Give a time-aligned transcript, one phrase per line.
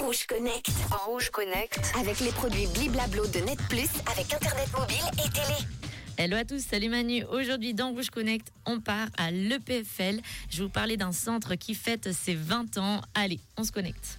[0.00, 0.70] Rouge Connect.
[0.92, 1.92] En Rouge Connect.
[1.98, 5.68] Avec les produits Bliblablo de Net Plus, avec Internet mobile et télé.
[6.16, 7.24] Hello à tous, salut Manu.
[7.24, 10.20] Aujourd'hui dans Rouge Connect, on part à l'EPFL.
[10.48, 13.02] Je vais vous parler d'un centre qui fête ses 20 ans.
[13.14, 14.18] Allez, on se connecte.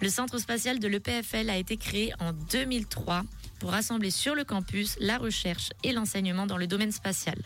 [0.00, 3.24] Le centre spatial de l'EPFL a été créé en 2003
[3.60, 7.36] pour rassembler sur le campus la recherche et l'enseignement dans le domaine spatial.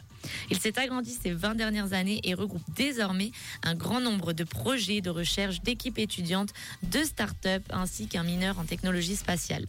[0.51, 3.33] Il s'est agrandi ces 20 dernières années et regroupe désormais
[3.63, 6.51] un grand nombre de projets de recherche d'équipes étudiantes,
[6.83, 9.67] de start-up ainsi qu'un mineur en technologie spatiale.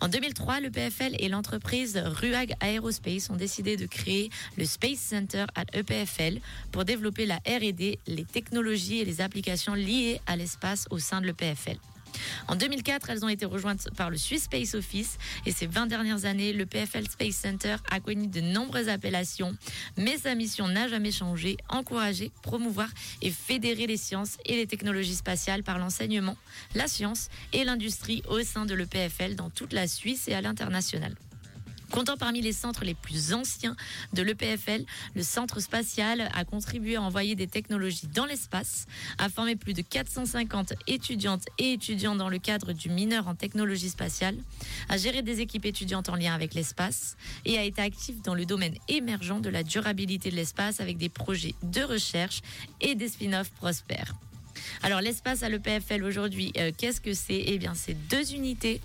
[0.00, 5.44] En 2003, le PFL et l'entreprise Ruag Aerospace ont décidé de créer le Space Center
[5.54, 6.40] à EPFL
[6.72, 11.26] pour développer la R&D, les technologies et les applications liées à l'espace au sein de
[11.26, 11.78] l'EPFL.
[12.48, 16.24] En 2004, elles ont été rejointes par le Swiss Space Office et ces 20 dernières
[16.24, 19.56] années, le PFL Space Center a connu de nombreuses appellations,
[19.96, 22.88] mais sa mission n'a jamais changé, encourager, promouvoir
[23.20, 26.36] et fédérer les sciences et les technologies spatiales par l'enseignement,
[26.74, 31.14] la science et l'industrie au sein de l'EPFL dans toute la Suisse et à l'international.
[31.92, 33.76] Comptant parmi les centres les plus anciens
[34.14, 38.86] de l'EPFL, le centre spatial a contribué à envoyer des technologies dans l'espace,
[39.18, 43.90] a formé plus de 450 étudiantes et étudiants dans le cadre du mineur en technologie
[43.90, 44.38] spatiale,
[44.88, 48.46] a géré des équipes étudiantes en lien avec l'espace et a été actif dans le
[48.46, 52.40] domaine émergent de la durabilité de l'espace avec des projets de recherche
[52.80, 54.14] et des spin-offs prospères.
[54.82, 57.42] Alors l'espace à l'EPFL aujourd'hui, euh, qu'est-ce que c'est?
[57.46, 58.80] Eh bien c'est deux unités,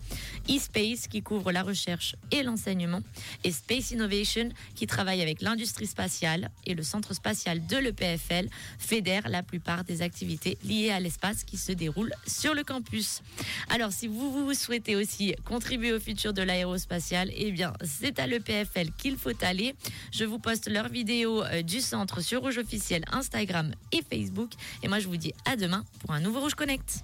[0.49, 3.01] eSpace qui couvre la recherche et l'enseignement
[3.43, 9.29] et Space Innovation qui travaille avec l'industrie spatiale et le centre spatial de l'EPFL fédère
[9.29, 13.21] la plupart des activités liées à l'espace qui se déroulent sur le campus.
[13.69, 18.27] Alors si vous, vous souhaitez aussi contribuer au futur de l'aérospatial, eh bien c'est à
[18.27, 19.75] l'EPFL qu'il faut aller.
[20.11, 24.51] Je vous poste leurs vidéos euh, du centre sur Rouge officiel Instagram et Facebook
[24.83, 27.03] et moi je vous dis à demain pour un nouveau Rouge Connect.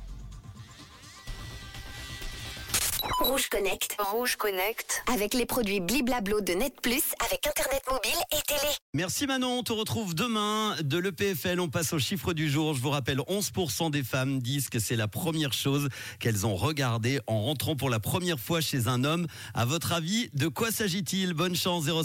[3.23, 3.95] Rouge Connect.
[3.99, 5.01] Rouge Connect.
[5.07, 8.73] Avec les produits Bliblablo de Net Plus, avec Internet mobile et télé.
[8.93, 11.61] Merci Manon, on te retrouve demain de l'EPFL.
[11.61, 12.73] On passe au chiffre du jour.
[12.73, 15.87] Je vous rappelle, 11% des femmes disent que c'est la première chose
[16.19, 19.27] qu'elles ont regardée en rentrant pour la première fois chez un homme.
[19.53, 21.33] À votre avis, de quoi s'agit-il?
[21.33, 22.01] Bonne chance, 0